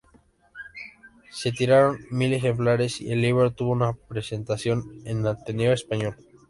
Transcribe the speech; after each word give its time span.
Se 1.29 1.51
tiraron 1.51 1.99
mil 2.09 2.33
ejemplares, 2.33 2.99
y 3.01 3.11
el 3.11 3.21
libro 3.21 3.51
tuvo 3.53 3.73
una 3.73 3.93
presentación 3.93 4.99
en 5.05 5.19
el 5.19 5.27
Ateneo 5.27 5.73
Español. 5.73 6.15